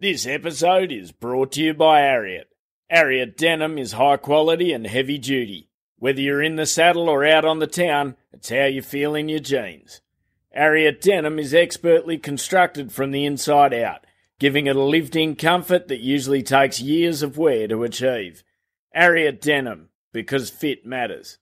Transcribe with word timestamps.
This 0.00 0.26
episode 0.26 0.90
is 0.90 1.12
brought 1.12 1.52
to 1.52 1.62
you 1.62 1.74
by 1.74 2.00
Ariat. 2.00 2.44
Ariat 2.90 3.36
denim 3.36 3.76
is 3.76 3.92
high 3.92 4.16
quality 4.16 4.72
and 4.72 4.86
heavy 4.86 5.18
duty. 5.18 5.68
Whether 5.98 6.22
you're 6.22 6.40
in 6.40 6.56
the 6.56 6.64
saddle 6.64 7.06
or 7.06 7.22
out 7.26 7.44
on 7.44 7.58
the 7.58 7.66
town, 7.66 8.16
it's 8.32 8.48
how 8.48 8.64
you 8.64 8.80
feel 8.80 9.14
in 9.14 9.28
your 9.28 9.40
jeans. 9.40 10.00
Ariat 10.56 11.02
denim 11.02 11.38
is 11.38 11.52
expertly 11.52 12.16
constructed 12.16 12.90
from 12.90 13.10
the 13.10 13.26
inside 13.26 13.74
out, 13.74 14.06
giving 14.38 14.66
it 14.66 14.74
a 14.74 14.82
lived 14.82 15.16
in 15.16 15.36
comfort 15.36 15.88
that 15.88 16.00
usually 16.00 16.42
takes 16.42 16.80
years 16.80 17.22
of 17.22 17.36
wear 17.36 17.68
to 17.68 17.82
achieve. 17.82 18.42
Ariat 18.96 19.42
denim, 19.42 19.90
because 20.14 20.48
fit 20.48 20.86
matters. 20.86 21.36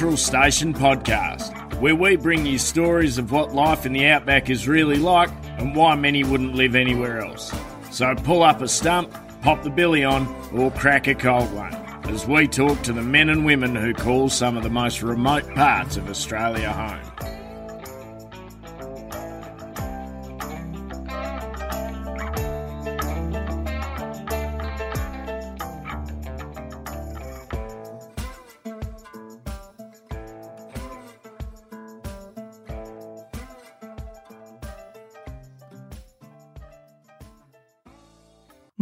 Central 0.00 0.16
Station 0.16 0.72
Podcast, 0.72 1.78
where 1.78 1.94
we 1.94 2.16
bring 2.16 2.46
you 2.46 2.56
stories 2.56 3.18
of 3.18 3.32
what 3.32 3.54
life 3.54 3.84
in 3.84 3.92
the 3.92 4.06
outback 4.06 4.48
is 4.48 4.66
really 4.66 4.96
like 4.96 5.28
and 5.58 5.76
why 5.76 5.94
many 5.94 6.24
wouldn't 6.24 6.54
live 6.54 6.74
anywhere 6.74 7.20
else. 7.20 7.52
So 7.90 8.14
pull 8.14 8.42
up 8.42 8.62
a 8.62 8.68
stump, 8.68 9.14
pop 9.42 9.62
the 9.62 9.68
billy 9.68 10.02
on, 10.02 10.26
or 10.54 10.70
crack 10.70 11.06
a 11.06 11.14
cold 11.14 11.52
one 11.52 11.74
as 12.04 12.26
we 12.26 12.48
talk 12.48 12.80
to 12.84 12.94
the 12.94 13.02
men 13.02 13.28
and 13.28 13.44
women 13.44 13.76
who 13.76 13.92
call 13.92 14.30
some 14.30 14.56
of 14.56 14.62
the 14.62 14.70
most 14.70 15.02
remote 15.02 15.46
parts 15.54 15.98
of 15.98 16.08
Australia 16.08 16.72
home. 16.72 17.09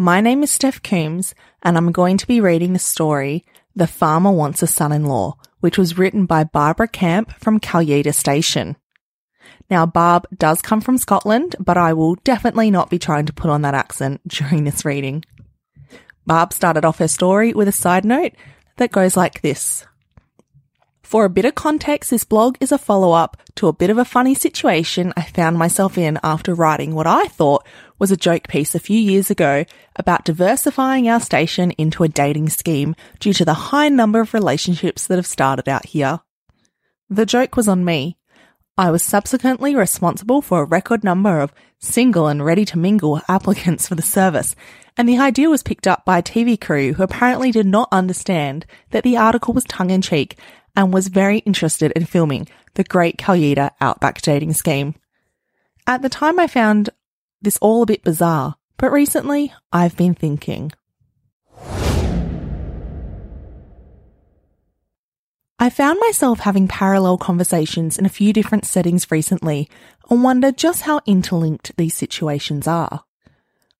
My 0.00 0.20
name 0.20 0.44
is 0.44 0.52
Steph 0.52 0.80
Coombs, 0.80 1.34
and 1.60 1.76
I'm 1.76 1.90
going 1.90 2.18
to 2.18 2.26
be 2.28 2.40
reading 2.40 2.72
the 2.72 2.78
story 2.78 3.44
The 3.74 3.88
Farmer 3.88 4.30
Wants 4.30 4.62
a 4.62 4.68
Son 4.68 4.92
in 4.92 5.06
Law, 5.06 5.36
which 5.58 5.76
was 5.76 5.98
written 5.98 6.24
by 6.24 6.44
Barbara 6.44 6.86
Camp 6.86 7.32
from 7.40 7.58
Kalyeeda 7.58 8.14
Station. 8.14 8.76
Now, 9.68 9.86
Barb 9.86 10.28
does 10.32 10.62
come 10.62 10.80
from 10.80 10.98
Scotland, 10.98 11.56
but 11.58 11.76
I 11.76 11.94
will 11.94 12.14
definitely 12.22 12.70
not 12.70 12.90
be 12.90 13.00
trying 13.00 13.26
to 13.26 13.32
put 13.32 13.50
on 13.50 13.62
that 13.62 13.74
accent 13.74 14.20
during 14.28 14.62
this 14.62 14.84
reading. 14.84 15.24
Barb 16.24 16.52
started 16.52 16.84
off 16.84 16.98
her 16.98 17.08
story 17.08 17.52
with 17.52 17.66
a 17.66 17.72
side 17.72 18.04
note 18.04 18.34
that 18.76 18.92
goes 18.92 19.16
like 19.16 19.40
this. 19.40 19.84
For 21.08 21.24
a 21.24 21.30
bit 21.30 21.46
of 21.46 21.54
context, 21.54 22.10
this 22.10 22.24
blog 22.24 22.58
is 22.60 22.70
a 22.70 22.76
follow 22.76 23.12
up 23.12 23.38
to 23.54 23.66
a 23.66 23.72
bit 23.72 23.88
of 23.88 23.96
a 23.96 24.04
funny 24.04 24.34
situation 24.34 25.14
I 25.16 25.22
found 25.22 25.56
myself 25.56 25.96
in 25.96 26.18
after 26.22 26.52
writing 26.52 26.94
what 26.94 27.06
I 27.06 27.28
thought 27.28 27.66
was 27.98 28.10
a 28.10 28.16
joke 28.18 28.46
piece 28.46 28.74
a 28.74 28.78
few 28.78 28.98
years 28.98 29.30
ago 29.30 29.64
about 29.96 30.26
diversifying 30.26 31.08
our 31.08 31.18
station 31.18 31.70
into 31.78 32.04
a 32.04 32.08
dating 32.08 32.50
scheme 32.50 32.94
due 33.20 33.32
to 33.32 33.46
the 33.46 33.54
high 33.54 33.88
number 33.88 34.20
of 34.20 34.34
relationships 34.34 35.06
that 35.06 35.16
have 35.16 35.26
started 35.26 35.66
out 35.66 35.86
here. 35.86 36.20
The 37.08 37.24
joke 37.24 37.56
was 37.56 37.68
on 37.68 37.86
me. 37.86 38.18
I 38.76 38.90
was 38.90 39.02
subsequently 39.02 39.74
responsible 39.74 40.42
for 40.42 40.60
a 40.60 40.66
record 40.66 41.04
number 41.04 41.40
of 41.40 41.54
single 41.78 42.26
and 42.26 42.44
ready 42.44 42.66
to 42.66 42.78
mingle 42.78 43.22
applicants 43.30 43.88
for 43.88 43.94
the 43.94 44.02
service, 44.02 44.54
and 44.98 45.08
the 45.08 45.18
idea 45.18 45.48
was 45.48 45.62
picked 45.62 45.86
up 45.86 46.04
by 46.04 46.18
a 46.18 46.22
TV 46.22 46.60
crew 46.60 46.92
who 46.92 47.02
apparently 47.02 47.50
did 47.50 47.66
not 47.66 47.88
understand 47.90 48.66
that 48.90 49.04
the 49.04 49.16
article 49.16 49.54
was 49.54 49.64
tongue 49.64 49.90
in 49.90 50.02
cheek 50.02 50.36
and 50.78 50.94
was 50.94 51.08
very 51.08 51.38
interested 51.38 51.90
in 51.96 52.06
filming 52.06 52.46
the 52.74 52.84
Great 52.84 53.18
Kalyeeda 53.18 53.72
Outback 53.80 54.22
dating 54.22 54.52
scheme. 54.52 54.94
At 55.88 56.02
the 56.02 56.08
time, 56.08 56.38
I 56.38 56.46
found 56.46 56.90
this 57.42 57.58
all 57.58 57.82
a 57.82 57.86
bit 57.86 58.04
bizarre, 58.04 58.54
but 58.76 58.92
recently 58.92 59.52
I've 59.72 59.96
been 59.96 60.14
thinking. 60.14 60.70
I 65.58 65.68
found 65.68 65.98
myself 65.98 66.38
having 66.38 66.68
parallel 66.68 67.18
conversations 67.18 67.98
in 67.98 68.06
a 68.06 68.08
few 68.08 68.32
different 68.32 68.64
settings 68.64 69.10
recently 69.10 69.68
and 70.08 70.22
wonder 70.22 70.52
just 70.52 70.82
how 70.82 71.00
interlinked 71.06 71.76
these 71.76 71.96
situations 71.96 72.68
are. 72.68 73.02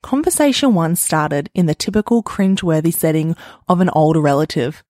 Conversation 0.02 0.74
one 0.74 0.96
started 0.96 1.48
in 1.54 1.66
the 1.66 1.76
typical 1.76 2.24
cringeworthy 2.24 2.92
setting 2.92 3.36
of 3.68 3.80
an 3.80 3.90
older 3.90 4.20
relative. 4.20 4.82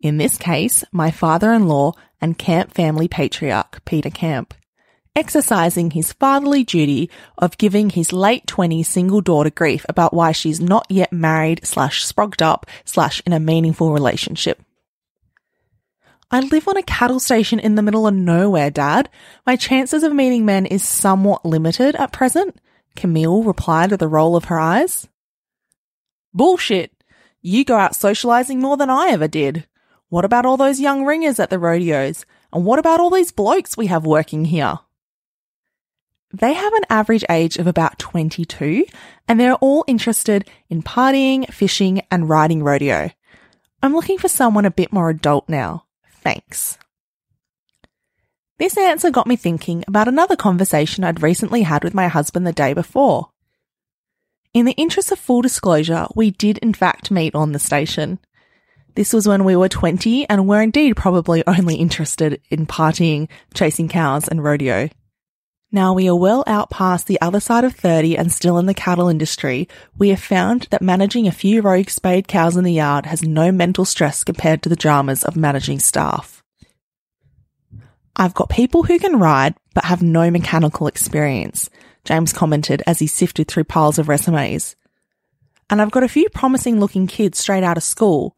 In 0.00 0.16
this 0.16 0.38
case, 0.38 0.84
my 0.92 1.10
father-in-law 1.10 1.92
and 2.20 2.38
Camp 2.38 2.72
family 2.72 3.08
patriarch, 3.08 3.84
Peter 3.84 4.10
Camp, 4.10 4.54
exercising 5.16 5.90
his 5.90 6.12
fatherly 6.12 6.62
duty 6.62 7.10
of 7.36 7.58
giving 7.58 7.90
his 7.90 8.12
late 8.12 8.46
20s 8.46 8.86
single 8.86 9.20
daughter 9.20 9.50
grief 9.50 9.84
about 9.88 10.14
why 10.14 10.30
she's 10.32 10.60
not 10.60 10.86
yet 10.88 11.12
married 11.12 11.66
slash 11.66 12.04
sprogged 12.04 12.42
up 12.42 12.66
slash 12.84 13.20
in 13.26 13.32
a 13.32 13.40
meaningful 13.40 13.92
relationship. 13.92 14.62
I 16.30 16.40
live 16.40 16.68
on 16.68 16.76
a 16.76 16.82
cattle 16.82 17.20
station 17.20 17.58
in 17.58 17.74
the 17.74 17.82
middle 17.82 18.06
of 18.06 18.14
nowhere, 18.14 18.70
Dad. 18.70 19.08
My 19.46 19.56
chances 19.56 20.02
of 20.02 20.12
meeting 20.12 20.44
men 20.44 20.66
is 20.66 20.84
somewhat 20.84 21.44
limited 21.44 21.96
at 21.96 22.12
present, 22.12 22.60
Camille 22.94 23.44
replied 23.44 23.92
with 23.92 24.02
a 24.02 24.08
roll 24.08 24.36
of 24.36 24.46
her 24.46 24.58
eyes. 24.58 25.08
Bullshit. 26.34 26.92
You 27.40 27.64
go 27.64 27.76
out 27.76 27.94
socializing 27.94 28.60
more 28.60 28.76
than 28.76 28.90
I 28.90 29.10
ever 29.10 29.28
did. 29.28 29.67
What 30.08 30.24
about 30.24 30.46
all 30.46 30.56
those 30.56 30.80
young 30.80 31.04
ringers 31.04 31.38
at 31.38 31.50
the 31.50 31.58
rodeos? 31.58 32.24
And 32.52 32.64
what 32.64 32.78
about 32.78 33.00
all 33.00 33.10
these 33.10 33.32
blokes 33.32 33.76
we 33.76 33.86
have 33.86 34.06
working 34.06 34.46
here? 34.46 34.78
They 36.32 36.52
have 36.54 36.72
an 36.74 36.84
average 36.90 37.24
age 37.30 37.56
of 37.56 37.66
about 37.66 37.98
22 37.98 38.84
and 39.26 39.40
they're 39.40 39.54
all 39.54 39.84
interested 39.86 40.48
in 40.68 40.82
partying, 40.82 41.50
fishing 41.52 42.02
and 42.10 42.28
riding 42.28 42.62
rodeo. 42.62 43.10
I'm 43.82 43.94
looking 43.94 44.18
for 44.18 44.28
someone 44.28 44.64
a 44.64 44.70
bit 44.70 44.92
more 44.92 45.08
adult 45.08 45.48
now. 45.48 45.84
Thanks. 46.22 46.78
This 48.58 48.76
answer 48.76 49.10
got 49.10 49.26
me 49.26 49.36
thinking 49.36 49.84
about 49.86 50.08
another 50.08 50.36
conversation 50.36 51.04
I'd 51.04 51.22
recently 51.22 51.62
had 51.62 51.84
with 51.84 51.94
my 51.94 52.08
husband 52.08 52.46
the 52.46 52.52
day 52.52 52.74
before. 52.74 53.30
In 54.52 54.64
the 54.64 54.72
interest 54.72 55.12
of 55.12 55.18
full 55.18 55.42
disclosure, 55.42 56.08
we 56.14 56.32
did 56.32 56.58
in 56.58 56.74
fact 56.74 57.10
meet 57.10 57.34
on 57.34 57.52
the 57.52 57.58
station. 57.58 58.18
This 58.98 59.12
was 59.12 59.28
when 59.28 59.44
we 59.44 59.54
were 59.54 59.68
20 59.68 60.28
and 60.28 60.48
were 60.48 60.60
indeed 60.60 60.96
probably 60.96 61.44
only 61.46 61.76
interested 61.76 62.42
in 62.50 62.66
partying, 62.66 63.28
chasing 63.54 63.88
cows 63.88 64.26
and 64.26 64.42
rodeo. 64.42 64.88
Now 65.70 65.94
we 65.94 66.08
are 66.08 66.16
well 66.16 66.42
out 66.48 66.68
past 66.68 67.06
the 67.06 67.20
other 67.20 67.38
side 67.38 67.62
of 67.62 67.76
30 67.76 68.18
and 68.18 68.32
still 68.32 68.58
in 68.58 68.66
the 68.66 68.74
cattle 68.74 69.06
industry, 69.06 69.68
we 69.96 70.08
have 70.08 70.18
found 70.18 70.66
that 70.72 70.82
managing 70.82 71.28
a 71.28 71.30
few 71.30 71.62
rogue 71.62 71.90
spayed 71.90 72.26
cows 72.26 72.56
in 72.56 72.64
the 72.64 72.72
yard 72.72 73.06
has 73.06 73.22
no 73.22 73.52
mental 73.52 73.84
stress 73.84 74.24
compared 74.24 74.64
to 74.64 74.68
the 74.68 74.74
dramas 74.74 75.22
of 75.22 75.36
managing 75.36 75.78
staff. 75.78 76.42
I've 78.16 78.34
got 78.34 78.50
people 78.50 78.82
who 78.82 78.98
can 78.98 79.20
ride 79.20 79.54
but 79.74 79.84
have 79.84 80.02
no 80.02 80.28
mechanical 80.28 80.88
experience, 80.88 81.70
James 82.04 82.32
commented 82.32 82.82
as 82.84 82.98
he 82.98 83.06
sifted 83.06 83.46
through 83.46 83.62
piles 83.62 84.00
of 84.00 84.08
resumes. 84.08 84.74
And 85.70 85.80
I've 85.80 85.92
got 85.92 86.02
a 86.02 86.08
few 86.08 86.28
promising 86.30 86.80
looking 86.80 87.06
kids 87.06 87.38
straight 87.38 87.62
out 87.62 87.76
of 87.76 87.84
school. 87.84 88.34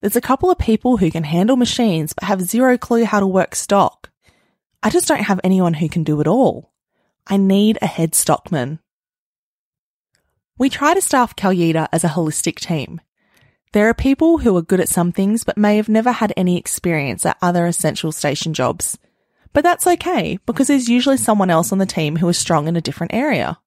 There's 0.00 0.16
a 0.16 0.20
couple 0.20 0.50
of 0.50 0.58
people 0.58 0.96
who 0.96 1.10
can 1.10 1.24
handle 1.24 1.56
machines 1.56 2.12
but 2.12 2.24
have 2.24 2.40
zero 2.42 2.78
clue 2.78 3.04
how 3.04 3.18
to 3.18 3.26
work 3.26 3.56
stock. 3.56 4.10
I 4.82 4.90
just 4.90 5.08
don't 5.08 5.24
have 5.24 5.40
anyone 5.42 5.74
who 5.74 5.88
can 5.88 6.04
do 6.04 6.20
it 6.20 6.28
all. 6.28 6.72
I 7.26 7.36
need 7.36 7.78
a 7.82 7.86
head 7.86 8.14
stockman. 8.14 8.78
We 10.56 10.70
try 10.70 10.94
to 10.94 11.00
staff 11.00 11.34
Kalyeeda 11.34 11.88
as 11.92 12.04
a 12.04 12.08
holistic 12.08 12.60
team. 12.60 13.00
There 13.72 13.88
are 13.88 13.94
people 13.94 14.38
who 14.38 14.56
are 14.56 14.62
good 14.62 14.80
at 14.80 14.88
some 14.88 15.12
things 15.12 15.44
but 15.44 15.58
may 15.58 15.76
have 15.76 15.88
never 15.88 16.12
had 16.12 16.32
any 16.36 16.56
experience 16.56 17.26
at 17.26 17.36
other 17.42 17.66
essential 17.66 18.12
station 18.12 18.54
jobs. 18.54 18.98
But 19.52 19.64
that's 19.64 19.86
okay 19.86 20.38
because 20.46 20.68
there's 20.68 20.88
usually 20.88 21.16
someone 21.16 21.50
else 21.50 21.72
on 21.72 21.78
the 21.78 21.86
team 21.86 22.16
who 22.16 22.28
is 22.28 22.38
strong 22.38 22.68
in 22.68 22.76
a 22.76 22.80
different 22.80 23.14
area. 23.14 23.58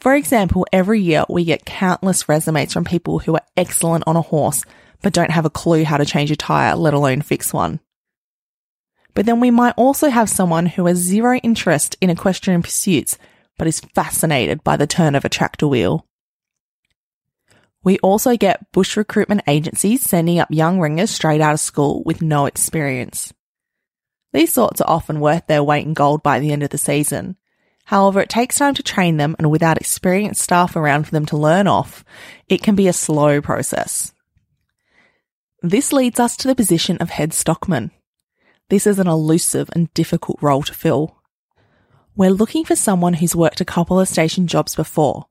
For 0.00 0.14
example, 0.14 0.66
every 0.72 1.00
year 1.00 1.24
we 1.28 1.44
get 1.44 1.64
countless 1.64 2.28
resumes 2.28 2.72
from 2.72 2.84
people 2.84 3.20
who 3.20 3.34
are 3.34 3.46
excellent 3.56 4.04
on 4.06 4.16
a 4.16 4.22
horse 4.22 4.64
but 5.02 5.12
don't 5.12 5.30
have 5.30 5.44
a 5.44 5.50
clue 5.50 5.84
how 5.84 5.96
to 5.96 6.04
change 6.04 6.30
a 6.30 6.36
tyre, 6.36 6.76
let 6.76 6.94
alone 6.94 7.22
fix 7.22 7.52
one. 7.52 7.80
But 9.14 9.26
then 9.26 9.40
we 9.40 9.50
might 9.50 9.74
also 9.76 10.10
have 10.10 10.28
someone 10.28 10.66
who 10.66 10.86
has 10.86 10.98
zero 10.98 11.36
interest 11.38 11.96
in 12.00 12.10
equestrian 12.10 12.62
pursuits, 12.62 13.18
but 13.56 13.66
is 13.66 13.80
fascinated 13.80 14.62
by 14.62 14.76
the 14.76 14.86
turn 14.86 15.14
of 15.14 15.24
a 15.24 15.28
tractor 15.28 15.66
wheel. 15.66 16.06
We 17.82 17.98
also 18.00 18.36
get 18.36 18.70
bush 18.72 18.96
recruitment 18.96 19.42
agencies 19.46 20.02
sending 20.02 20.38
up 20.38 20.48
young 20.50 20.80
ringers 20.80 21.10
straight 21.10 21.40
out 21.40 21.54
of 21.54 21.60
school 21.60 22.02
with 22.04 22.22
no 22.22 22.46
experience. 22.46 23.32
These 24.32 24.52
sorts 24.52 24.80
are 24.80 24.90
often 24.90 25.20
worth 25.20 25.46
their 25.46 25.62
weight 25.62 25.86
in 25.86 25.94
gold 25.94 26.22
by 26.22 26.38
the 26.38 26.52
end 26.52 26.62
of 26.62 26.70
the 26.70 26.78
season. 26.78 27.36
However, 27.86 28.20
it 28.20 28.28
takes 28.28 28.58
time 28.58 28.74
to 28.74 28.82
train 28.82 29.16
them 29.16 29.34
and 29.38 29.50
without 29.50 29.78
experienced 29.78 30.42
staff 30.42 30.76
around 30.76 31.04
for 31.04 31.12
them 31.12 31.24
to 31.26 31.38
learn 31.38 31.66
off, 31.66 32.04
it 32.46 32.62
can 32.62 32.74
be 32.74 32.88
a 32.88 32.92
slow 32.92 33.40
process. 33.40 34.12
This 35.62 35.92
leads 35.92 36.20
us 36.20 36.36
to 36.38 36.48
the 36.48 36.54
position 36.54 36.98
of 36.98 37.10
head 37.10 37.32
stockman. 37.32 37.90
This 38.68 38.86
is 38.86 38.98
an 38.98 39.08
elusive 39.08 39.68
and 39.74 39.92
difficult 39.94 40.38
role 40.40 40.62
to 40.62 40.74
fill. 40.74 41.16
We're 42.14 42.30
looking 42.30 42.64
for 42.64 42.76
someone 42.76 43.14
who's 43.14 43.36
worked 43.36 43.60
a 43.60 43.64
couple 43.64 43.98
of 43.98 44.08
station 44.08 44.46
jobs 44.46 44.74
before, 44.74 45.26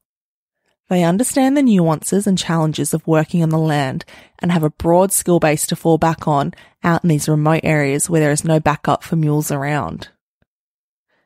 they 0.90 1.04
understand 1.04 1.58
the 1.58 1.64
nuances 1.64 2.28
and 2.28 2.38
challenges 2.38 2.94
of 2.94 3.06
working 3.06 3.44
on 3.44 3.50
the 3.50 3.58
land 3.58 4.06
and 4.40 4.52
have 4.52 4.64
a 4.64 4.70
broad 4.70 5.12
skill 5.12 5.40
base 5.40 5.68
to 5.68 5.76
fall 5.76 5.98
back 5.98 6.28
on 6.28 6.54
out 6.84 7.04
in 7.04 7.10
these 7.10 7.28
remote 7.28 7.62
areas 7.64 8.10
where 8.10 8.22
there 8.22 8.32
is 8.32 8.46
no 8.46 8.60
backup 8.60 9.04
for 9.04 9.18
mules 9.18 9.52
around. 9.52 10.10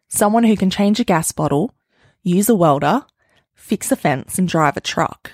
Someone 0.07 0.45
who 0.45 0.57
can 0.57 0.71
change 0.71 1.00
a 1.00 1.03
gas 1.03 1.31
bottle, 1.31 1.75
use 2.24 2.50
a 2.50 2.56
welder, 2.56 3.06
fix 3.53 3.92
a 3.92 3.95
fence 3.95 4.39
and 4.39 4.48
drive 4.48 4.77
a 4.77 4.81
truck. 4.81 5.33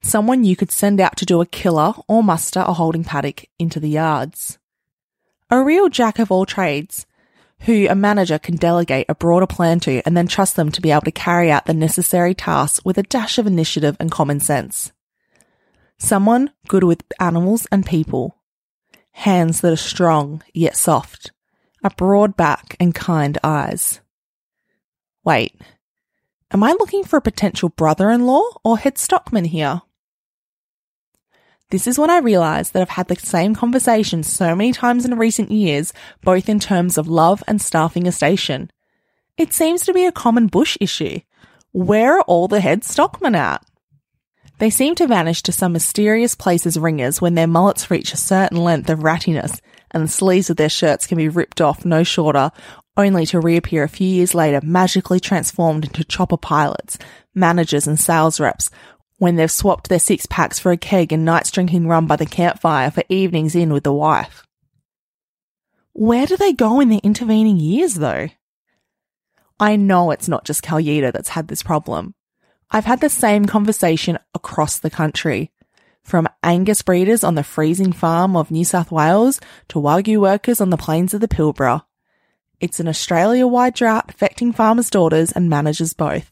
Someone 0.00 0.44
you 0.44 0.56
could 0.56 0.70
send 0.70 1.00
out 1.00 1.16
to 1.16 1.26
do 1.26 1.40
a 1.40 1.46
killer 1.46 1.94
or 2.06 2.22
muster 2.22 2.60
a 2.60 2.72
holding 2.72 3.04
paddock 3.04 3.46
into 3.58 3.80
the 3.80 3.90
yards. 3.90 4.58
A 5.50 5.62
real 5.62 5.88
jack 5.88 6.18
of 6.18 6.30
all 6.30 6.46
trades 6.46 7.06
who 7.62 7.88
a 7.88 7.94
manager 7.94 8.38
can 8.38 8.56
delegate 8.56 9.06
a 9.08 9.14
broader 9.14 9.46
plan 9.46 9.80
to 9.80 10.00
and 10.06 10.16
then 10.16 10.28
trust 10.28 10.56
them 10.56 10.70
to 10.70 10.80
be 10.80 10.90
able 10.90 11.02
to 11.02 11.10
carry 11.10 11.50
out 11.50 11.66
the 11.66 11.74
necessary 11.74 12.34
tasks 12.34 12.84
with 12.84 12.98
a 12.98 13.02
dash 13.02 13.38
of 13.38 13.46
initiative 13.46 13.96
and 13.98 14.10
common 14.10 14.40
sense. 14.40 14.92
Someone 15.98 16.52
good 16.68 16.84
with 16.84 17.02
animals 17.18 17.66
and 17.72 17.84
people. 17.84 18.36
Hands 19.12 19.60
that 19.60 19.72
are 19.72 19.76
strong 19.76 20.42
yet 20.54 20.76
soft. 20.76 21.32
A 21.82 21.90
broad 21.90 22.36
back 22.36 22.76
and 22.78 22.94
kind 22.94 23.38
eyes. 23.42 24.00
Wait, 25.24 25.60
am 26.52 26.62
I 26.62 26.72
looking 26.72 27.02
for 27.02 27.16
a 27.16 27.22
potential 27.22 27.68
brother-in-law 27.68 28.42
or 28.64 28.78
head 28.78 28.98
stockman 28.98 29.46
here? 29.46 29.82
This 31.70 31.86
is 31.86 31.98
when 31.98 32.08
I 32.08 32.18
realized 32.18 32.72
that 32.72 32.80
I've 32.80 32.88
had 32.88 33.08
the 33.08 33.16
same 33.16 33.54
conversation 33.54 34.22
so 34.22 34.54
many 34.56 34.72
times 34.72 35.04
in 35.04 35.18
recent 35.18 35.50
years, 35.50 35.92
both 36.22 36.48
in 36.48 36.58
terms 36.58 36.96
of 36.96 37.08
love 37.08 37.42
and 37.46 37.60
staffing 37.60 38.06
a 38.06 38.12
station. 38.12 38.70
It 39.36 39.52
seems 39.52 39.84
to 39.84 39.92
be 39.92 40.06
a 40.06 40.12
common 40.12 40.46
bush 40.46 40.78
issue. 40.80 41.20
Where 41.72 42.18
are 42.18 42.22
all 42.22 42.48
the 42.48 42.60
head 42.60 42.84
stockmen 42.84 43.34
at? 43.34 43.62
They 44.58 44.70
seem 44.70 44.94
to 44.96 45.06
vanish 45.06 45.42
to 45.42 45.52
some 45.52 45.74
mysterious 45.74 46.34
place 46.34 46.66
as 46.66 46.78
ringers 46.78 47.20
when 47.20 47.34
their 47.34 47.46
mullets 47.46 47.90
reach 47.90 48.14
a 48.14 48.16
certain 48.16 48.56
length 48.56 48.88
of 48.88 49.00
rattiness 49.00 49.60
and 49.90 50.04
the 50.04 50.08
sleeves 50.08 50.48
of 50.50 50.56
their 50.56 50.68
shirts 50.68 51.06
can 51.06 51.18
be 51.18 51.28
ripped 51.28 51.60
off 51.60 51.84
no 51.84 52.02
shorter, 52.02 52.50
only 52.96 53.26
to 53.26 53.40
reappear 53.40 53.84
a 53.84 53.88
few 53.88 54.08
years 54.08 54.34
later 54.34 54.60
magically 54.62 55.20
transformed 55.20 55.84
into 55.84 56.02
chopper 56.04 56.36
pilots, 56.36 56.98
managers 57.34 57.86
and 57.86 58.00
sales 58.00 58.40
reps, 58.40 58.70
when 59.18 59.36
they've 59.36 59.50
swapped 59.50 59.88
their 59.88 59.98
six 59.98 60.26
packs 60.26 60.58
for 60.58 60.72
a 60.72 60.76
keg 60.76 61.12
and 61.12 61.24
nights 61.24 61.50
drinking 61.50 61.86
rum 61.86 62.06
by 62.06 62.16
the 62.16 62.26
campfire 62.26 62.90
for 62.90 63.04
evenings 63.08 63.54
in 63.54 63.72
with 63.72 63.84
the 63.84 63.92
wife. 63.92 64.46
Where 65.92 66.26
do 66.26 66.36
they 66.36 66.52
go 66.52 66.80
in 66.80 66.88
the 66.88 66.98
intervening 66.98 67.58
years 67.58 67.94
though? 67.94 68.28
I 69.60 69.74
know 69.76 70.12
it's 70.12 70.28
not 70.28 70.44
just 70.44 70.62
Kalyeeda 70.62 71.12
that's 71.12 71.30
had 71.30 71.48
this 71.48 71.64
problem. 71.64 72.14
I've 72.70 72.84
had 72.84 73.00
the 73.00 73.08
same 73.08 73.46
conversation 73.46 74.18
across 74.34 74.78
the 74.78 74.90
country. 74.90 75.50
From 76.04 76.28
Angus 76.42 76.82
breeders 76.82 77.24
on 77.24 77.34
the 77.34 77.42
freezing 77.42 77.92
farm 77.92 78.36
of 78.36 78.50
New 78.50 78.64
South 78.64 78.92
Wales 78.92 79.40
to 79.68 79.80
Wagyu 79.80 80.20
workers 80.20 80.60
on 80.60 80.70
the 80.70 80.76
plains 80.76 81.12
of 81.12 81.20
the 81.20 81.28
Pilbara. 81.28 81.84
It's 82.60 82.80
an 82.80 82.88
Australia 82.88 83.46
wide 83.46 83.74
drought 83.74 84.08
affecting 84.08 84.52
farmers' 84.52 84.90
daughters 84.90 85.32
and 85.32 85.50
managers 85.50 85.92
both. 85.92 86.30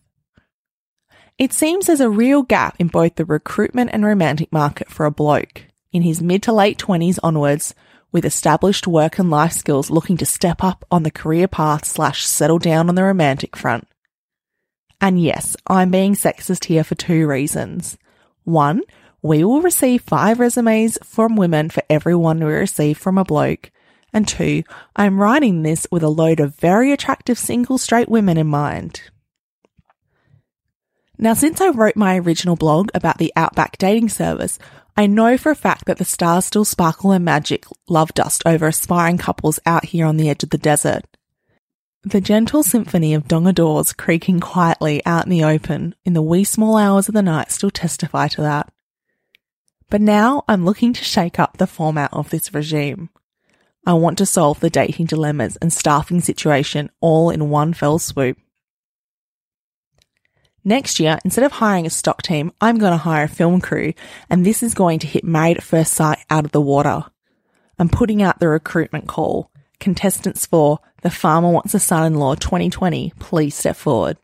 It 1.38 1.52
seems 1.52 1.86
there's 1.86 2.00
a 2.00 2.08
real 2.08 2.42
gap 2.42 2.76
in 2.78 2.88
both 2.88 3.16
the 3.16 3.26
recruitment 3.26 3.90
and 3.92 4.04
romantic 4.04 4.50
market 4.50 4.90
for 4.90 5.04
a 5.04 5.10
bloke 5.10 5.64
in 5.92 6.00
his 6.00 6.22
mid 6.22 6.42
to 6.44 6.52
late 6.52 6.78
20s 6.78 7.18
onwards 7.22 7.74
with 8.10 8.24
established 8.24 8.86
work 8.86 9.18
and 9.18 9.30
life 9.30 9.52
skills 9.52 9.90
looking 9.90 10.16
to 10.16 10.24
step 10.24 10.64
up 10.64 10.86
on 10.90 11.02
the 11.02 11.10
career 11.10 11.46
path 11.46 11.84
slash 11.84 12.24
settle 12.24 12.58
down 12.58 12.88
on 12.88 12.94
the 12.94 13.02
romantic 13.02 13.54
front. 13.54 13.86
And 14.98 15.22
yes, 15.22 15.56
I'm 15.66 15.90
being 15.90 16.14
sexist 16.14 16.64
here 16.64 16.82
for 16.82 16.94
two 16.94 17.26
reasons. 17.26 17.98
One, 18.44 18.80
we 19.20 19.44
will 19.44 19.60
receive 19.60 20.00
five 20.00 20.40
resumes 20.40 20.96
from 21.04 21.36
women 21.36 21.68
for 21.68 21.82
every 21.90 22.14
one 22.14 22.42
we 22.42 22.50
receive 22.50 22.96
from 22.96 23.18
a 23.18 23.24
bloke. 23.24 23.70
And 24.10 24.26
two, 24.26 24.62
I'm 24.94 25.20
writing 25.20 25.62
this 25.62 25.86
with 25.90 26.02
a 26.02 26.08
load 26.08 26.40
of 26.40 26.56
very 26.56 26.92
attractive 26.92 27.38
single 27.38 27.76
straight 27.76 28.08
women 28.08 28.38
in 28.38 28.46
mind. 28.46 29.02
Now, 31.18 31.34
since 31.34 31.60
I 31.60 31.68
wrote 31.70 31.96
my 31.96 32.18
original 32.18 32.56
blog 32.56 32.90
about 32.94 33.18
the 33.18 33.32
Outback 33.36 33.78
dating 33.78 34.10
service, 34.10 34.58
I 34.96 35.06
know 35.06 35.38
for 35.38 35.50
a 35.50 35.56
fact 35.56 35.86
that 35.86 35.98
the 35.98 36.04
stars 36.04 36.44
still 36.44 36.64
sparkle 36.64 37.10
and 37.12 37.24
magic 37.24 37.64
love 37.88 38.12
dust 38.14 38.42
over 38.46 38.66
aspiring 38.66 39.18
couples 39.18 39.58
out 39.66 39.86
here 39.86 40.06
on 40.06 40.16
the 40.16 40.28
edge 40.28 40.42
of 40.42 40.50
the 40.50 40.58
desert. 40.58 41.04
The 42.02 42.20
gentle 42.20 42.62
symphony 42.62 43.14
of 43.14 43.28
donga 43.28 43.52
doors 43.52 43.92
creaking 43.92 44.40
quietly 44.40 45.04
out 45.04 45.24
in 45.24 45.30
the 45.30 45.42
open 45.42 45.94
in 46.04 46.12
the 46.12 46.22
wee 46.22 46.44
small 46.44 46.76
hours 46.76 47.08
of 47.08 47.14
the 47.14 47.22
night 47.22 47.50
still 47.50 47.70
testify 47.70 48.28
to 48.28 48.42
that. 48.42 48.72
But 49.90 50.00
now 50.00 50.44
I'm 50.48 50.64
looking 50.64 50.92
to 50.92 51.04
shake 51.04 51.38
up 51.38 51.56
the 51.56 51.66
format 51.66 52.12
of 52.12 52.30
this 52.30 52.54
regime. 52.54 53.10
I 53.84 53.94
want 53.94 54.18
to 54.18 54.26
solve 54.26 54.60
the 54.60 54.70
dating 54.70 55.06
dilemmas 55.06 55.56
and 55.56 55.72
staffing 55.72 56.20
situation 56.20 56.90
all 57.00 57.30
in 57.30 57.50
one 57.50 57.72
fell 57.72 57.98
swoop. 57.98 58.38
Next 60.66 60.98
year, 60.98 61.16
instead 61.24 61.44
of 61.44 61.52
hiring 61.52 61.86
a 61.86 61.90
stock 61.90 62.22
team, 62.22 62.50
I'm 62.60 62.78
going 62.78 62.90
to 62.90 62.96
hire 62.96 63.22
a 63.22 63.28
film 63.28 63.60
crew, 63.60 63.92
and 64.28 64.44
this 64.44 64.64
is 64.64 64.74
going 64.74 64.98
to 64.98 65.06
hit 65.06 65.22
Married 65.22 65.58
at 65.58 65.62
First 65.62 65.92
Sight 65.92 66.18
out 66.28 66.44
of 66.44 66.50
the 66.50 66.60
water. 66.60 67.04
I'm 67.78 67.88
putting 67.88 68.20
out 68.20 68.40
the 68.40 68.48
recruitment 68.48 69.06
call. 69.06 69.52
Contestants 69.78 70.44
for 70.44 70.80
The 71.02 71.10
Farmer 71.10 71.50
Wants 71.52 71.74
a 71.74 71.78
Son 71.78 72.04
in 72.04 72.18
Law 72.18 72.34
2020, 72.34 73.12
please 73.20 73.54
step 73.54 73.76
forward. 73.76 74.16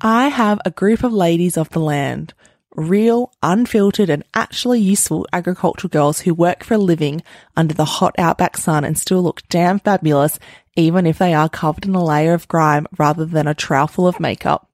I 0.00 0.28
have 0.28 0.58
a 0.64 0.70
group 0.70 1.04
of 1.04 1.12
ladies 1.12 1.58
of 1.58 1.68
the 1.68 1.78
land, 1.78 2.32
real, 2.74 3.30
unfiltered, 3.42 4.08
and 4.08 4.24
actually 4.32 4.80
useful 4.80 5.26
agricultural 5.34 5.90
girls 5.90 6.20
who 6.20 6.32
work 6.32 6.64
for 6.64 6.74
a 6.74 6.78
living 6.78 7.22
under 7.58 7.74
the 7.74 7.84
hot 7.84 8.14
outback 8.16 8.56
sun 8.56 8.84
and 8.84 8.96
still 8.96 9.22
look 9.22 9.42
damn 9.50 9.80
fabulous 9.80 10.38
even 10.76 11.06
if 11.06 11.18
they 11.18 11.34
are 11.34 11.48
covered 11.48 11.84
in 11.84 11.94
a 11.94 12.04
layer 12.04 12.34
of 12.34 12.48
grime 12.48 12.86
rather 12.98 13.24
than 13.24 13.46
a 13.46 13.54
trowelful 13.54 14.08
of 14.08 14.20
makeup. 14.20 14.68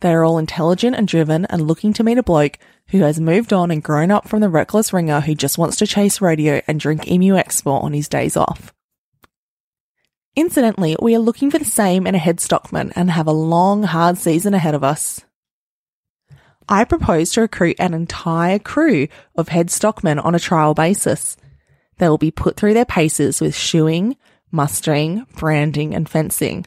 They 0.00 0.12
are 0.12 0.24
all 0.24 0.38
intelligent 0.38 0.96
and 0.96 1.08
driven 1.08 1.44
and 1.46 1.66
looking 1.66 1.92
to 1.94 2.04
meet 2.04 2.18
a 2.18 2.22
bloke 2.22 2.58
who 2.88 3.00
has 3.00 3.20
moved 3.20 3.52
on 3.52 3.70
and 3.70 3.82
grown 3.82 4.10
up 4.10 4.28
from 4.28 4.40
the 4.40 4.48
reckless 4.48 4.92
ringer 4.92 5.20
who 5.20 5.34
just 5.34 5.58
wants 5.58 5.76
to 5.78 5.86
chase 5.86 6.20
rodeo 6.20 6.62
and 6.66 6.80
drink 6.80 7.08
Emu 7.10 7.36
Export 7.36 7.82
on 7.84 7.92
his 7.92 8.08
days 8.08 8.36
off. 8.36 8.72
Incidentally, 10.36 10.96
we 11.02 11.16
are 11.16 11.20
looking 11.20 11.50
for 11.50 11.58
the 11.58 11.64
same 11.64 12.06
in 12.06 12.14
a 12.14 12.18
head 12.18 12.38
stockman 12.38 12.92
and 12.94 13.10
have 13.10 13.26
a 13.26 13.32
long, 13.32 13.82
hard 13.82 14.18
season 14.18 14.54
ahead 14.54 14.74
of 14.74 14.84
us. 14.84 15.20
I 16.68 16.84
propose 16.84 17.32
to 17.32 17.40
recruit 17.40 17.76
an 17.80 17.92
entire 17.92 18.58
crew 18.58 19.08
of 19.34 19.48
head 19.48 19.70
stockmen 19.70 20.18
on 20.18 20.34
a 20.34 20.38
trial 20.38 20.74
basis. 20.74 21.36
They 21.96 22.08
will 22.08 22.18
be 22.18 22.30
put 22.30 22.56
through 22.56 22.74
their 22.74 22.84
paces 22.84 23.40
with 23.40 23.56
shoeing, 23.56 24.16
mustering, 24.50 25.26
branding, 25.36 25.94
and 25.94 26.08
fencing. 26.08 26.66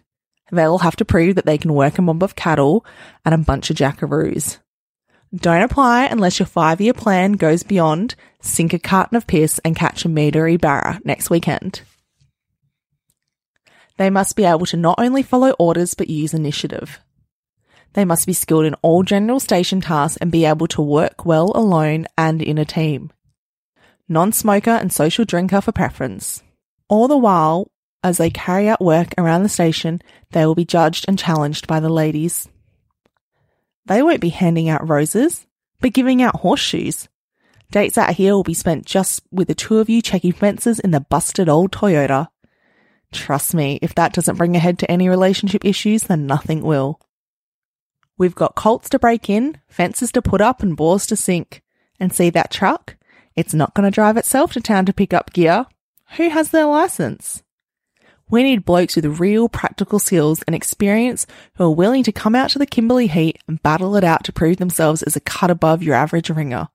They'll 0.51 0.79
have 0.79 0.97
to 0.97 1.05
prove 1.05 1.35
that 1.35 1.45
they 1.45 1.57
can 1.57 1.73
work 1.73 1.97
a 1.97 2.01
mob 2.01 2.23
of 2.23 2.35
cattle 2.35 2.85
and 3.23 3.33
a 3.33 3.37
bunch 3.37 3.69
of 3.69 3.77
jackaroos. 3.77 4.57
Don't 5.33 5.61
apply 5.61 6.05
unless 6.05 6.39
your 6.39 6.45
five 6.45 6.81
year 6.81 6.93
plan 6.93 7.33
goes 7.33 7.63
beyond 7.63 8.15
sink 8.41 8.73
a 8.73 8.79
carton 8.79 9.15
of 9.15 9.27
piss 9.27 9.59
and 9.63 9.75
catch 9.75 10.03
a 10.03 10.09
meadery 10.09 10.59
barra 10.59 10.99
next 11.05 11.29
weekend. 11.29 11.81
They 13.97 14.09
must 14.09 14.35
be 14.35 14.43
able 14.43 14.65
to 14.67 14.77
not 14.77 14.95
only 14.97 15.23
follow 15.23 15.51
orders 15.51 15.93
but 15.93 16.09
use 16.09 16.33
initiative. 16.33 16.99
They 17.93 18.03
must 18.03 18.25
be 18.25 18.33
skilled 18.33 18.65
in 18.65 18.73
all 18.81 19.03
general 19.03 19.39
station 19.39 19.79
tasks 19.79 20.17
and 20.17 20.31
be 20.31 20.45
able 20.45 20.67
to 20.67 20.81
work 20.81 21.25
well 21.25 21.51
alone 21.55 22.07
and 22.17 22.41
in 22.41 22.57
a 22.57 22.65
team. 22.65 23.11
Non 24.09 24.31
smoker 24.33 24.71
and 24.71 24.91
social 24.91 25.23
drinker 25.23 25.61
for 25.61 25.71
preference. 25.71 26.41
All 26.91 27.07
the 27.07 27.17
while, 27.17 27.71
as 28.03 28.17
they 28.17 28.29
carry 28.29 28.67
out 28.67 28.81
work 28.81 29.13
around 29.17 29.43
the 29.43 29.49
station, 29.49 30.01
they 30.31 30.45
will 30.45 30.55
be 30.55 30.65
judged 30.65 31.05
and 31.07 31.17
challenged 31.17 31.65
by 31.65 31.79
the 31.79 31.87
ladies. 31.87 32.49
They 33.85 34.03
won't 34.03 34.19
be 34.19 34.27
handing 34.27 34.67
out 34.67 34.89
roses, 34.89 35.47
but 35.79 35.93
giving 35.93 36.21
out 36.21 36.41
horseshoes. 36.41 37.07
Dates 37.71 37.97
out 37.97 38.15
here 38.15 38.33
will 38.33 38.43
be 38.43 38.53
spent 38.53 38.85
just 38.85 39.21
with 39.31 39.47
the 39.47 39.55
two 39.55 39.77
of 39.77 39.89
you 39.89 40.01
checking 40.01 40.33
fences 40.33 40.81
in 40.81 40.91
the 40.91 40.99
busted 40.99 41.47
old 41.47 41.71
Toyota. 41.71 42.27
Trust 43.13 43.55
me, 43.55 43.79
if 43.81 43.95
that 43.95 44.11
doesn't 44.11 44.35
bring 44.35 44.57
a 44.57 44.59
head 44.59 44.77
to 44.79 44.91
any 44.91 45.07
relationship 45.07 45.63
issues, 45.63 46.03
then 46.03 46.27
nothing 46.27 46.61
will. 46.61 46.99
We've 48.17 48.35
got 48.35 48.55
colts 48.55 48.89
to 48.89 48.99
break 48.99 49.29
in, 49.29 49.61
fences 49.69 50.11
to 50.11 50.21
put 50.21 50.41
up, 50.41 50.61
and 50.61 50.75
bores 50.75 51.07
to 51.07 51.15
sink. 51.15 51.61
And 52.01 52.11
see 52.11 52.29
that 52.31 52.51
truck? 52.51 52.97
It's 53.33 53.53
not 53.53 53.73
going 53.75 53.89
to 53.89 53.95
drive 53.95 54.17
itself 54.17 54.51
to 54.53 54.59
town 54.59 54.85
to 54.87 54.93
pick 54.93 55.13
up 55.13 55.31
gear. 55.31 55.67
Who 56.17 56.29
has 56.29 56.51
their 56.51 56.65
license? 56.65 57.41
We 58.29 58.43
need 58.43 58.65
blokes 58.65 58.95
with 58.95 59.19
real 59.19 59.47
practical 59.47 59.97
skills 59.97 60.41
and 60.43 60.53
experience 60.53 61.25
who 61.55 61.65
are 61.65 61.71
willing 61.71 62.03
to 62.03 62.11
come 62.11 62.35
out 62.35 62.49
to 62.51 62.59
the 62.59 62.65
Kimberley 62.65 63.07
heat 63.07 63.39
and 63.47 63.63
battle 63.63 63.95
it 63.95 64.03
out 64.03 64.25
to 64.25 64.33
prove 64.33 64.57
themselves 64.57 65.03
as 65.03 65.15
a 65.15 65.21
cut 65.21 65.49
above 65.49 65.83
your 65.83 65.95
average 65.95 66.29
ringer. 66.29 66.67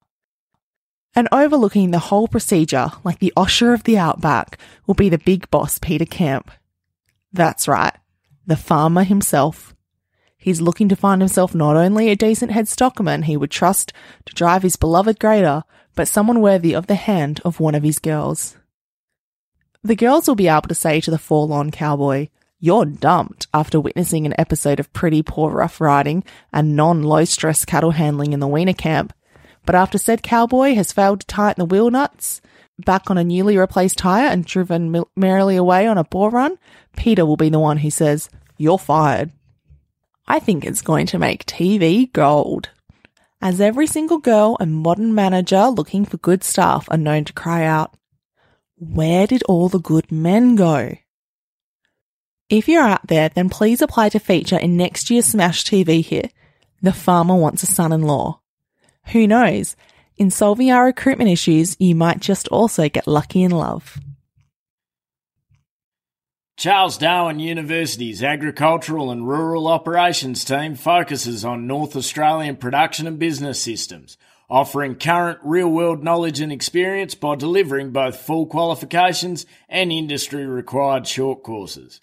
And 1.15 1.29
overlooking 1.33 1.91
the 1.91 1.99
whole 1.99 2.29
procedure, 2.29 2.93
like 3.05 3.19
the 3.19 3.33
Osher 3.37 3.75
of 3.75 3.85
the 3.85 3.99
Outback, 3.99 4.59
will 4.87 4.95
be 4.95 5.09
the 5.09 5.19
big 5.19 5.51
boss, 5.51 5.79
Peter 5.79 6.05
Camp. 6.05 6.51
That's 7.33 7.69
right, 7.69 7.95
the 8.47 8.57
farmer 8.57 9.05
himself. 9.05 9.75
He's 10.37 10.61
looking 10.61 10.89
to 10.89 10.97
find 10.97 11.21
himself 11.21 11.55
not 11.55 11.77
only 11.77 12.09
a 12.09 12.17
decent 12.17 12.53
head 12.53 12.69
stockman 12.69 13.23
he 13.23 13.37
would 13.37 13.51
trust 13.51 13.93
to 14.27 14.35
drive 14.35 14.63
his 14.63 14.77
beloved 14.77 15.19
grader, 15.19 15.65
but 15.95 16.09
someone 16.09 16.41
worthy 16.41 16.75
of 16.75 16.87
the 16.87 16.95
hand 16.95 17.41
of 17.45 17.61
one 17.61 17.75
of 17.75 17.83
his 17.83 17.99
girls. 17.99 18.57
The 19.87 19.95
girls 19.95 20.27
will 20.27 20.35
be 20.35 20.49
able 20.49 20.63
to 20.63 20.75
say 20.75 21.01
to 21.01 21.13
the 21.13 21.19
forlorn 21.19 21.71
cowboy, 21.71 22.27
You're 22.59 22.87
dumped 22.87 23.47
after 23.55 23.79
witnessing 23.79 24.27
an 24.27 24.35
episode 24.37 24.81
of 24.81 24.93
pretty 24.93 25.23
poor 25.23 25.53
rough 25.53 25.81
riding 25.81 26.25
and 26.53 26.75
non 26.75 27.05
low 27.05 27.25
stress 27.25 27.65
cattle 27.65 27.93
handling 27.93 28.33
in 28.33 28.41
the 28.41 28.49
weaner 28.49 28.73
camp. 28.73 29.13
But 29.65 29.77
after 29.77 29.97
said 29.97 30.25
cowboy 30.25 30.75
has 30.75 30.91
failed 30.91 31.21
to 31.21 31.27
tighten 31.29 31.61
the 31.61 31.73
wheel 31.73 31.89
nuts, 31.89 32.41
back 32.85 33.09
on 33.13 33.17
a 33.17 33.23
newly 33.23 33.57
replaced 33.57 33.99
tyre 33.99 34.27
and 34.27 34.45
driven 34.45 35.05
merrily 35.15 35.55
away 35.55 35.87
on 35.87 35.99
a 35.99 36.03
bore 36.03 36.31
run, 36.31 36.59
Peter 36.97 37.25
will 37.25 37.37
be 37.37 37.49
the 37.49 37.61
one 37.61 37.77
who 37.77 37.91
says, 37.91 38.29
You're 38.57 38.81
fired. 38.81 39.31
I 40.27 40.41
think 40.41 40.65
it's 40.65 40.83
going 40.83 41.07
to 41.07 41.19
make 41.21 41.47
TV 41.47 42.13
gold. 42.13 42.71
As 43.41 43.61
every 43.61 43.87
single 43.87 44.19
girl 44.19 44.57
and 44.59 44.75
modern 44.75 45.15
manager 45.15 45.69
looking 45.69 46.05
for 46.05 46.17
good 46.17 46.43
staff 46.43 46.89
are 46.91 46.99
known 46.99 47.25
to 47.27 47.33
cry 47.33 47.63
out, 47.63 47.95
Where 48.79 49.27
did 49.27 49.43
all 49.45 49.71
the 49.71 49.81
good 49.81 50.13
men 50.13 50.55
go? 50.55 50.97
If 52.51 52.69
you're 52.69 52.83
out 52.83 53.07
there, 53.07 53.31
then 53.31 53.49
please 53.49 53.81
apply 53.81 54.11
to 54.11 54.19
feature 54.19 54.59
in 54.59 54.77
next 54.77 55.11
year's 55.11 55.27
Smash 55.27 55.65
TV 55.65 56.05
hit, 56.05 56.33
The 56.83 56.93
Farmer 56.93 57.35
Wants 57.35 57.63
a 57.63 57.67
Son 57.67 57.91
in 57.91 58.03
Law. 58.03 58.41
Who 59.13 59.27
knows? 59.27 59.77
In 60.19 60.31
solving 60.31 60.71
our 60.71 60.85
recruitment 60.85 61.31
issues, 61.31 61.77
you 61.79 61.95
might 61.95 62.21
just 62.21 62.49
also 62.49 62.91
get 62.91 63.07
lucky 63.07 63.43
in 63.43 63.51
love. 63.51 63.99
Charles 66.59 66.99
Darwin 66.99 67.39
University's 67.39 68.23
Agricultural 68.23 69.11
and 69.11 69.27
Rural 69.27 69.69
Operations 69.69 70.45
team 70.45 70.75
focuses 70.75 71.45
on 71.45 71.67
North 71.67 71.97
Australian 71.97 72.57
production 72.57 73.07
and 73.07 73.19
business 73.19 73.61
systems, 73.61 74.19
offering 74.49 74.95
current 74.95 75.39
real 75.43 75.69
world 75.69 76.03
knowledge 76.03 76.41
and 76.41 76.53
experience 76.53 77.15
by 77.15 77.35
delivering 77.35 77.91
both 77.91 78.21
full 78.21 78.47
qualifications 78.47 79.47
and 79.69 79.93
industry 79.93 80.47
required 80.47 81.07
short 81.07 81.43
courses. 81.43 82.01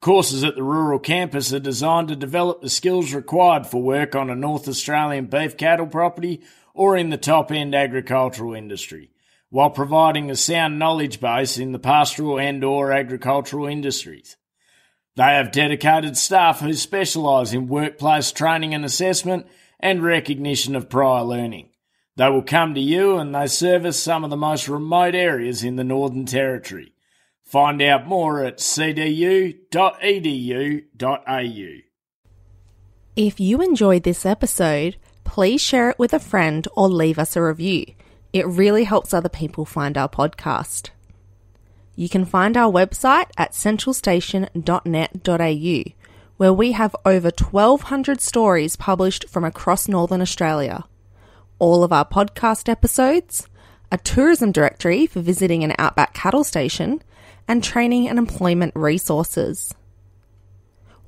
Courses 0.00 0.44
at 0.44 0.54
the 0.54 0.62
rural 0.62 0.98
campus 0.98 1.52
are 1.52 1.58
designed 1.58 2.08
to 2.08 2.16
develop 2.16 2.60
the 2.60 2.68
skills 2.68 3.14
required 3.14 3.66
for 3.66 3.82
work 3.82 4.14
on 4.14 4.30
a 4.30 4.36
North 4.36 4.68
Australian 4.68 5.26
beef 5.26 5.56
cattle 5.56 5.86
property 5.86 6.42
or 6.74 6.96
in 6.96 7.10
the 7.10 7.16
top 7.16 7.50
end 7.50 7.74
agricultural 7.74 8.54
industry 8.54 9.10
while 9.48 9.70
providing 9.70 10.30
a 10.30 10.36
sound 10.36 10.78
knowledge 10.78 11.20
base 11.20 11.56
in 11.56 11.72
the 11.72 11.78
pastoral 11.78 12.38
and 12.38 12.62
or 12.64 12.92
agricultural 12.92 13.66
industries. 13.66 14.36
They 15.14 15.22
have 15.22 15.52
dedicated 15.52 16.16
staff 16.16 16.60
who 16.60 16.74
specialise 16.74 17.54
in 17.54 17.68
workplace 17.68 18.32
training 18.32 18.74
and 18.74 18.84
assessment 18.84 19.46
and 19.80 20.02
recognition 20.02 20.76
of 20.76 20.90
prior 20.90 21.22
learning. 21.24 21.70
They 22.16 22.28
will 22.30 22.42
come 22.42 22.74
to 22.74 22.80
you 22.80 23.18
and 23.18 23.32
they 23.34 23.46
service 23.46 24.02
some 24.02 24.24
of 24.24 24.30
the 24.30 24.36
most 24.36 24.68
remote 24.68 25.14
areas 25.14 25.62
in 25.62 25.76
the 25.76 25.84
Northern 25.84 26.24
Territory. 26.24 26.94
Find 27.44 27.82
out 27.82 28.06
more 28.06 28.42
at 28.42 28.56
cdu.edu.au. 28.58 29.60
If 33.14 33.38
you 33.40 33.62
enjoyed 33.62 34.02
this 34.02 34.26
episode, 34.26 34.96
please 35.24 35.60
share 35.60 35.90
it 35.90 35.98
with 35.98 36.14
a 36.14 36.18
friend 36.18 36.66
or 36.74 36.88
leave 36.88 37.18
us 37.18 37.36
a 37.36 37.42
review. 37.42 37.84
It 38.32 38.46
really 38.46 38.84
helps 38.84 39.12
other 39.14 39.28
people 39.28 39.64
find 39.64 39.98
our 39.98 40.08
podcast. 40.08 40.90
You 41.94 42.08
can 42.08 42.24
find 42.24 42.56
our 42.56 42.72
website 42.72 43.30
at 43.38 43.52
centralstation.net.au, 43.52 45.92
where 46.36 46.52
we 46.52 46.72
have 46.72 46.96
over 47.06 47.30
1,200 47.30 48.20
stories 48.20 48.76
published 48.76 49.28
from 49.28 49.44
across 49.44 49.86
Northern 49.88 50.20
Australia. 50.20 50.84
All 51.58 51.82
of 51.82 51.92
our 51.92 52.04
podcast 52.04 52.68
episodes, 52.68 53.48
a 53.90 53.98
tourism 53.98 54.52
directory 54.52 55.06
for 55.06 55.20
visiting 55.20 55.64
an 55.64 55.74
outback 55.78 56.14
cattle 56.14 56.44
station, 56.44 57.02
and 57.48 57.62
training 57.62 58.08
and 58.08 58.18
employment 58.18 58.72
resources. 58.74 59.72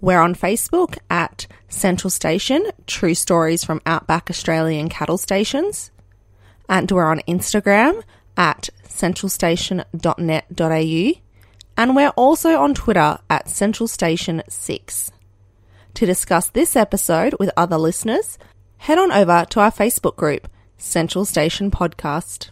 We're 0.00 0.20
on 0.20 0.36
Facebook 0.36 0.96
at 1.10 1.48
Central 1.68 2.10
Station 2.10 2.70
True 2.86 3.14
Stories 3.14 3.64
from 3.64 3.82
Outback 3.84 4.30
Australian 4.30 4.88
Cattle 4.88 5.18
Stations 5.18 5.90
and 6.68 6.92
we're 6.92 7.10
on 7.10 7.18
Instagram 7.26 8.04
at 8.36 8.68
centralstation.net.au 8.84 11.20
and 11.76 11.96
we're 11.96 12.10
also 12.10 12.60
on 12.60 12.74
Twitter 12.74 13.18
at 13.28 13.46
centralstation6. 13.46 15.10
To 15.94 16.06
discuss 16.06 16.50
this 16.50 16.76
episode 16.76 17.34
with 17.40 17.50
other 17.56 17.76
listeners, 17.76 18.38
head 18.78 18.98
on 18.98 19.12
over 19.12 19.46
to 19.50 19.60
our 19.60 19.70
Facebook 19.70 20.16
group, 20.16 20.48
Central 20.76 21.24
Station 21.24 21.70
Podcast. 21.70 22.50